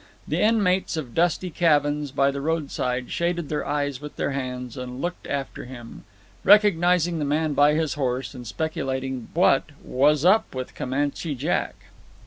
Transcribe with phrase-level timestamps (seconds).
[0.27, 4.99] The inmates of dusty cabins by the roadside shaded their eyes with their hands and
[4.99, 6.05] looked after him,
[6.43, 11.75] recognizing the man by his horse, and speculating what "was up with Comanche Jack."